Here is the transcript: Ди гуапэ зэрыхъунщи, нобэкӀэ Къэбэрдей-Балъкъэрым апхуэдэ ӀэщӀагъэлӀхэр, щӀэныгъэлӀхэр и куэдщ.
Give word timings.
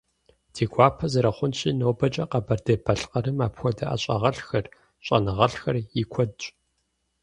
Ди 0.53 0.65
гуапэ 0.71 1.05
зэрыхъунщи, 1.11 1.69
нобэкӀэ 1.79 2.25
Къэбэрдей-Балъкъэрым 2.31 3.37
апхуэдэ 3.45 3.85
ӀэщӀагъэлӀхэр, 3.89 4.65
щӀэныгъэлӀхэр 5.05 5.75
и 6.01 6.03
куэдщ. 6.11 6.41